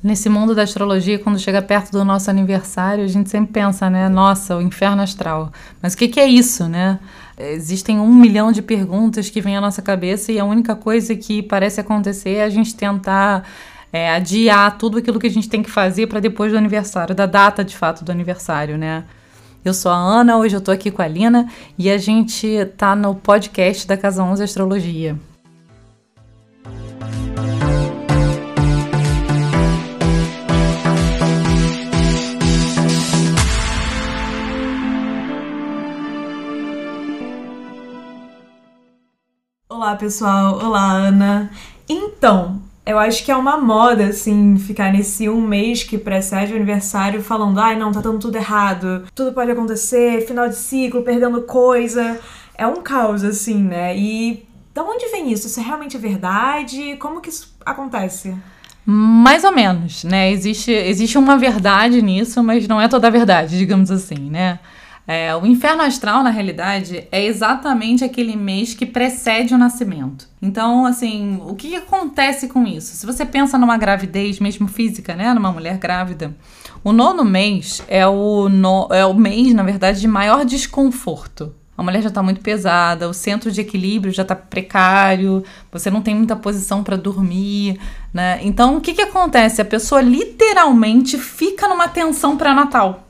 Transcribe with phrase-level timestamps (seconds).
[0.00, 4.08] Nesse mundo da astrologia, quando chega perto do nosso aniversário, a gente sempre pensa, né?
[4.08, 5.50] Nossa, o inferno astral.
[5.82, 7.00] Mas o que, que é isso, né?
[7.36, 11.42] Existem um milhão de perguntas que vêm à nossa cabeça e a única coisa que
[11.42, 13.44] parece acontecer é a gente tentar
[13.92, 17.26] é, adiar tudo aquilo que a gente tem que fazer para depois do aniversário, da
[17.26, 19.02] data de fato do aniversário, né?
[19.64, 22.94] Eu sou a Ana, hoje eu tô aqui com a Lina e a gente tá
[22.94, 25.18] no podcast da Casa 11 Astrologia.
[39.88, 40.58] Olá, pessoal.
[40.62, 41.50] Olá, Ana.
[41.88, 46.56] Então, eu acho que é uma moda, assim, ficar nesse um mês que precede o
[46.56, 51.40] aniversário falando: ai, não, tá dando tudo errado, tudo pode acontecer, final de ciclo, perdendo
[51.40, 52.20] coisa.
[52.54, 53.96] É um caos, assim, né?
[53.96, 55.46] E da onde vem isso?
[55.46, 56.96] Isso é realmente verdade?
[56.98, 58.36] Como que isso acontece?
[58.84, 60.30] Mais ou menos, né?
[60.30, 64.58] Existe, existe uma verdade nisso, mas não é toda a verdade, digamos assim, né?
[65.10, 70.28] É, o inferno astral, na realidade, é exatamente aquele mês que precede o nascimento.
[70.42, 72.94] Então, assim, o que acontece com isso?
[72.94, 75.32] Se você pensa numa gravidez, mesmo física, né?
[75.32, 76.36] Numa mulher grávida,
[76.84, 81.54] o nono mês é o, no, é o mês, na verdade, de maior desconforto.
[81.74, 85.42] A mulher já está muito pesada, o centro de equilíbrio já está precário,
[85.72, 87.80] você não tem muita posição para dormir,
[88.12, 88.40] né?
[88.42, 89.62] Então, o que, que acontece?
[89.62, 93.07] A pessoa literalmente fica numa tensão pré-natal.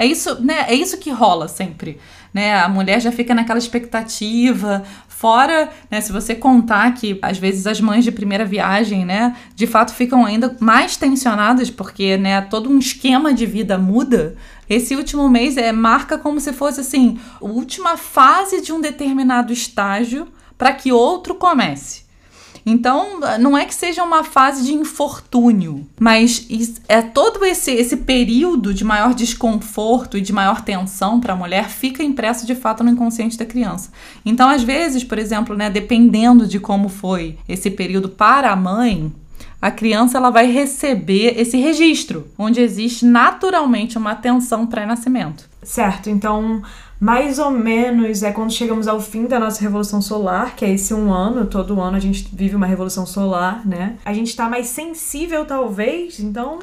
[0.00, 0.64] É isso, né?
[0.66, 1.98] É isso que rola sempre,
[2.32, 2.58] né?
[2.58, 4.82] A mulher já fica naquela expectativa.
[5.06, 9.66] Fora, né, se você contar que às vezes as mães de primeira viagem, né, de
[9.66, 14.36] fato ficam ainda mais tensionadas porque, né, todo um esquema de vida muda.
[14.66, 19.52] Esse último mês é marca como se fosse assim, a última fase de um determinado
[19.52, 22.04] estágio para que outro comece.
[22.64, 26.46] Então, não é que seja uma fase de infortúnio, mas
[26.88, 31.68] é todo esse, esse período de maior desconforto e de maior tensão para a mulher
[31.68, 33.90] fica impresso de fato no inconsciente da criança.
[34.24, 39.12] Então, às vezes, por exemplo, né, dependendo de como foi esse período para a mãe,
[39.60, 45.48] a criança ela vai receber esse registro, onde existe naturalmente uma tensão pré-nascimento.
[45.62, 46.62] Certo, então
[47.00, 50.92] mais ou menos é quando chegamos ao fim da nossa revolução solar, que é esse
[50.92, 53.96] um ano, todo ano a gente vive uma revolução solar, né?
[54.04, 56.58] A gente tá mais sensível, talvez, então.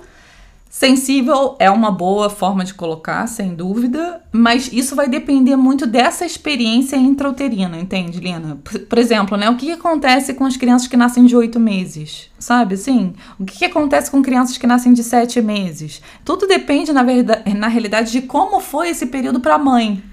[0.70, 6.26] Sensível é uma boa forma de colocar, sem dúvida, mas isso vai depender muito dessa
[6.26, 8.60] experiência intrauterina, entende, Lina?
[8.90, 12.30] Por exemplo, né, o que, acontece com as crianças que nascem de oito meses?
[12.38, 13.14] Sabe assim?
[13.40, 16.02] O que acontece com crianças que nascem de sete meses?
[16.24, 20.04] Tudo depende, na, verdade, na realidade, de como foi esse período para a mãe.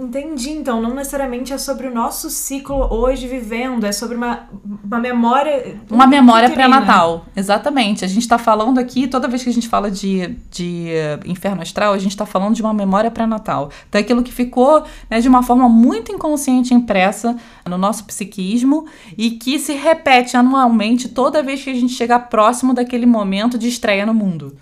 [0.00, 4.48] Entendi, então não necessariamente é sobre o nosso ciclo hoje vivendo, é sobre uma,
[4.84, 5.76] uma memória.
[5.90, 8.04] Uma memória pré-natal, exatamente.
[8.04, 10.86] A gente está falando aqui, toda vez que a gente fala de, de
[11.26, 13.72] inferno astral, a gente está falando de uma memória pré-natal.
[13.88, 17.36] Então, é que ficou né, de uma forma muito inconsciente impressa
[17.66, 18.86] no nosso psiquismo
[19.16, 23.66] e que se repete anualmente toda vez que a gente chega próximo daquele momento de
[23.66, 24.56] estreia no mundo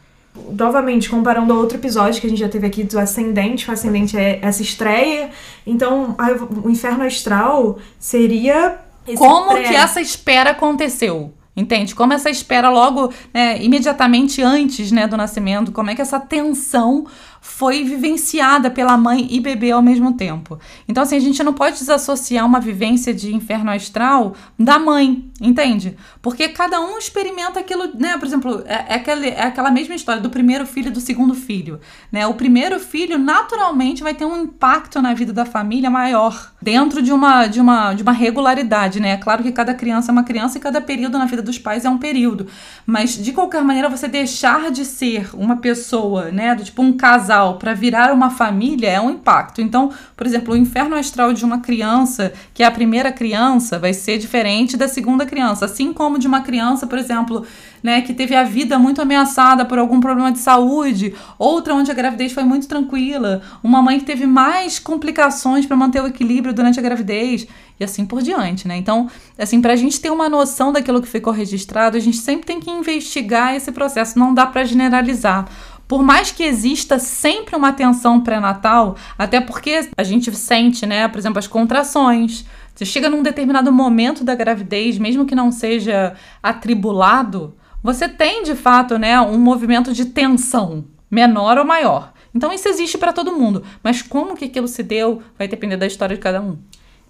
[0.51, 4.17] novamente, comparando ao outro episódio que a gente já teve aqui do Ascendente, o Ascendente
[4.17, 5.31] é essa estreia.
[5.67, 6.31] Então, a,
[6.67, 8.79] o Inferno Astral seria.
[9.17, 9.63] Como pré...
[9.63, 11.33] que essa espera aconteceu?
[11.57, 11.95] Entende?
[11.95, 17.07] Como essa espera logo, né, imediatamente antes né, do nascimento, como é que essa tensão
[17.47, 20.59] foi vivenciada pela mãe e bebê ao mesmo tempo.
[20.87, 25.97] Então, assim, a gente não pode desassociar uma vivência de inferno astral da mãe, entende?
[26.21, 28.19] Porque cada um experimenta aquilo, né?
[28.19, 31.35] Por exemplo, é, é, aquele, é aquela mesma história do primeiro filho e do segundo
[31.35, 31.81] filho,
[32.13, 32.27] né?
[32.27, 37.13] O primeiro filho, naturalmente, vai ter um impacto na vida da família maior, dentro de
[37.13, 39.13] uma, de uma, de uma regularidade, né?
[39.13, 41.85] É claro que cada criança é uma criança e cada período na vida dos pais
[41.85, 42.49] é um período,
[42.85, 46.55] mas, de qualquer maneira, você deixar de ser uma pessoa, né?
[46.55, 49.61] Do tipo um casal casal para virar uma família é um impacto.
[49.61, 53.93] Então, por exemplo, o inferno astral de uma criança, que é a primeira criança, vai
[53.93, 55.67] ser diferente da segunda criança.
[55.67, 57.45] Assim como de uma criança, por exemplo,
[57.83, 61.95] né, que teve a vida muito ameaçada por algum problema de saúde, outra onde a
[61.95, 66.79] gravidez foi muito tranquila, uma mãe que teve mais complicações para manter o equilíbrio durante
[66.79, 67.47] a gravidez
[67.79, 68.77] e assim por diante, né?
[68.77, 72.47] Então, assim, para a gente ter uma noção daquilo que ficou registrado, a gente sempre
[72.47, 75.47] tem que investigar esse processo, não dá para generalizar.
[75.89, 81.19] Por mais que exista sempre uma tensão pré-natal, até porque a gente sente, né, por
[81.19, 82.45] exemplo, as contrações.
[82.75, 88.57] Você chega num determinado momento da gravidez, mesmo que não seja atribulado, você tem de
[88.57, 92.13] fato, né, um movimento de tensão, menor ou maior.
[92.35, 95.87] Então isso existe para todo mundo, mas como que aquilo se deu vai depender da
[95.87, 96.59] história de cada um.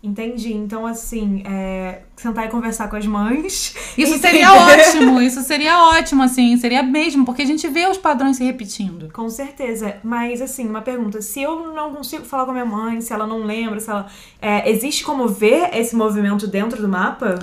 [0.03, 0.53] Entendi.
[0.53, 3.75] Então, assim, é, sentar e conversar com as mães.
[3.99, 8.37] Isso seria ótimo, isso seria ótimo, assim, seria mesmo, porque a gente vê os padrões
[8.37, 9.11] se repetindo.
[9.13, 9.97] Com certeza.
[10.05, 13.27] Mas, assim, uma pergunta: se eu não consigo falar com a minha mãe, se ela
[13.27, 14.07] não lembra, se ela.
[14.41, 17.39] É, existe como ver esse movimento dentro do mapa?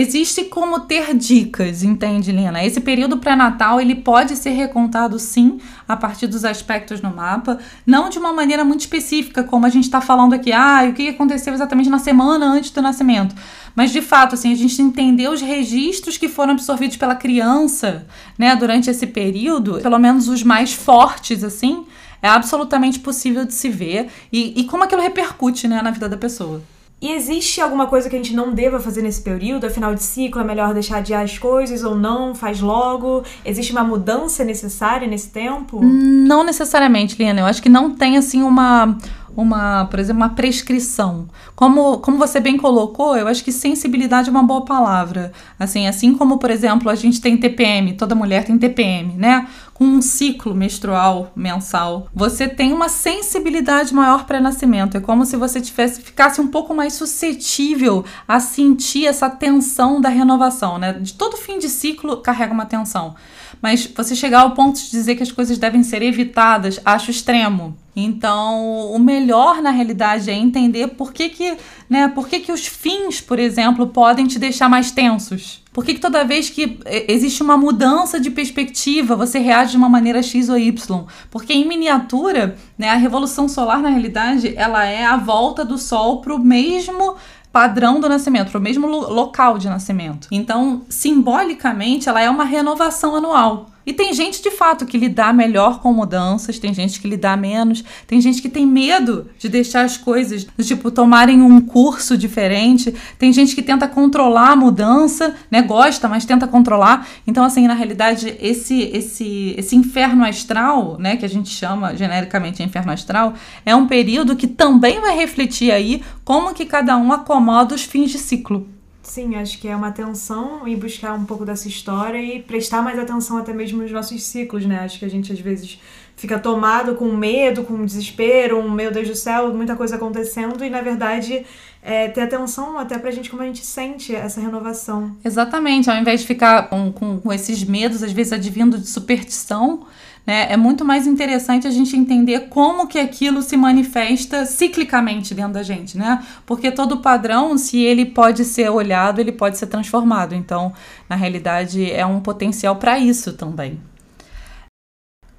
[0.00, 2.64] Existe como ter dicas, entende, Lina?
[2.64, 5.58] Esse período pré-natal ele pode ser recontado sim
[5.88, 9.86] a partir dos aspectos no mapa, não de uma maneira muito específica, como a gente
[9.86, 13.34] está falando aqui, ah, o que aconteceu exatamente na semana antes do nascimento.
[13.74, 18.06] Mas de fato, assim, a gente entender os registros que foram absorvidos pela criança,
[18.38, 21.84] né, durante esse período, pelo menos os mais fortes, assim,
[22.22, 26.16] é absolutamente possível de se ver e, e como aquilo repercute, né, na vida da
[26.16, 26.62] pessoa.
[27.00, 29.66] E existe alguma coisa que a gente não deva fazer nesse período?
[29.66, 32.34] Afinal de ciclo, é melhor deixar adiar as coisas ou não?
[32.34, 33.22] Faz logo?
[33.44, 35.80] Existe uma mudança necessária nesse tempo?
[35.80, 37.40] Não necessariamente, Liana.
[37.40, 38.98] Eu acho que não tem, assim, uma
[39.38, 41.28] uma, por exemplo, uma prescrição.
[41.54, 45.30] Como, como você bem colocou, eu acho que sensibilidade é uma boa palavra.
[45.56, 49.46] Assim, assim como, por exemplo, a gente tem TPM, toda mulher tem TPM, né?
[49.78, 54.96] Com um ciclo menstrual mensal, você tem uma sensibilidade maior para nascimento.
[54.96, 60.08] É como se você tivesse ficasse um pouco mais suscetível a sentir essa tensão da
[60.08, 60.94] renovação, né?
[60.94, 63.14] De todo fim de ciclo carrega uma tensão.
[63.62, 67.76] Mas você chegar ao ponto de dizer que as coisas devem ser evitadas, acho extremo.
[67.94, 71.56] Então, o melhor na realidade é entender por que que,
[71.88, 75.62] né, por que que os fins, por exemplo, podem te deixar mais tensos.
[75.78, 79.76] Por que, que toda vez que é, existe uma mudança de perspectiva, você reage de
[79.76, 81.04] uma maneira X ou Y?
[81.30, 86.20] Porque em miniatura, né, a revolução solar na realidade, ela é a volta do sol
[86.20, 87.14] para o mesmo
[87.52, 90.26] padrão do nascimento, para o mesmo local de nascimento.
[90.32, 93.70] Então, simbolicamente, ela é uma renovação anual.
[93.88, 97.82] E tem gente de fato que lidar melhor com mudanças, tem gente que lidar menos,
[98.06, 103.32] tem gente que tem medo de deixar as coisas, tipo, tomarem um curso diferente, tem
[103.32, 105.62] gente que tenta controlar a mudança, né?
[105.62, 107.08] Gosta, mas tenta controlar.
[107.26, 112.62] Então, assim, na realidade, esse esse esse inferno astral, né, que a gente chama genericamente
[112.62, 113.32] inferno astral,
[113.64, 118.10] é um período que também vai refletir aí como que cada um acomoda os fins
[118.10, 118.68] de ciclo.
[119.08, 122.98] Sim, acho que é uma atenção e buscar um pouco dessa história e prestar mais
[122.98, 124.80] atenção até mesmo nos nossos ciclos, né?
[124.80, 125.80] Acho que a gente às vezes
[126.14, 130.68] fica tomado com medo, com desespero, um meu Deus do céu, muita coisa acontecendo e
[130.68, 131.46] na verdade
[131.82, 135.16] é, ter atenção até pra gente como a gente sente essa renovação.
[135.24, 139.86] Exatamente, ao invés de ficar com, com, com esses medos, às vezes advindo de superstição,
[140.28, 140.46] né?
[140.50, 145.62] É muito mais interessante a gente entender como que aquilo se manifesta ciclicamente dentro da
[145.62, 146.22] gente, né?
[146.44, 150.34] Porque todo padrão, se ele pode ser olhado, ele pode ser transformado.
[150.34, 150.70] Então,
[151.08, 153.80] na realidade, é um potencial para isso também.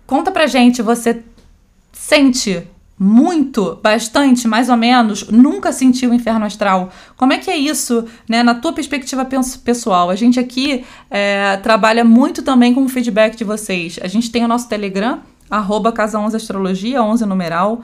[0.07, 1.23] Conta pra gente, você
[1.91, 2.67] sente
[3.01, 6.89] muito, bastante, mais ou menos, nunca sentiu o inferno astral.
[7.15, 9.25] Como é que é isso, né, na tua perspectiva
[9.63, 10.09] pessoal?
[10.09, 13.97] A gente aqui é, trabalha muito também com o feedback de vocês.
[14.03, 17.81] A gente tem o nosso Telegram, arroba Casa 11 Astrologia, 11 numeral.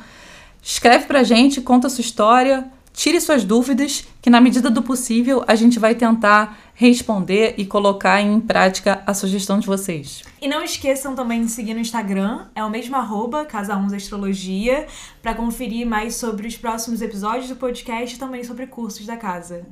[0.62, 5.44] Escreve pra gente, conta a sua história, tire suas dúvidas, que na medida do possível
[5.48, 10.24] a gente vai tentar responder e colocar em prática a sugestão de vocês.
[10.42, 14.88] E não esqueçam também de seguir no Instagram, é o mesmo arroba, Casa 11 Astrologia,
[15.22, 19.66] para conferir mais sobre os próximos episódios do podcast e também sobre cursos da casa.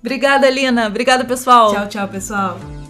[0.00, 0.86] Obrigada, Lina.
[0.86, 1.72] Obrigada, pessoal.
[1.74, 2.89] Tchau, tchau, pessoal.